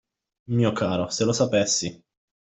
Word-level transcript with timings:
Mio 0.53 0.71
caro, 0.79 1.05
se 1.17 1.25
lo 1.29 1.35
sapessi! 1.39 1.91